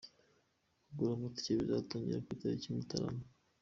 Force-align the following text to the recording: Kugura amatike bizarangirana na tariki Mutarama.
Kugura 0.85 1.11
amatike 1.17 1.49
bizarangirana 1.57 2.21
na 2.27 2.37
tariki 2.41 2.67
Mutarama. 2.75 3.25